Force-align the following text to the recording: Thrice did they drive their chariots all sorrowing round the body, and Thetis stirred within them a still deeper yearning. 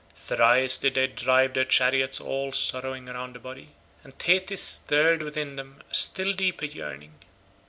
Thrice 0.15 0.79
did 0.79 0.95
they 0.95 1.05
drive 1.05 1.53
their 1.53 1.63
chariots 1.63 2.19
all 2.19 2.53
sorrowing 2.53 3.05
round 3.05 3.35
the 3.35 3.39
body, 3.39 3.69
and 4.03 4.17
Thetis 4.17 4.63
stirred 4.63 5.21
within 5.21 5.57
them 5.57 5.83
a 5.91 5.93
still 5.93 6.33
deeper 6.33 6.65
yearning. 6.65 7.19